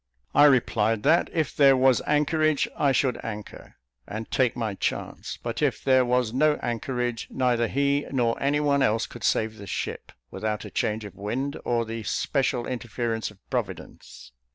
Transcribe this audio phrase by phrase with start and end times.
[0.33, 3.75] I replied that, if there was anchorage, I should anchor,
[4.07, 8.81] and take my chance; but if there was no anchorage, neither he nor any one
[8.81, 13.47] else could save the ship, without a change of wind, or the special interference of
[13.51, 14.31] Providence.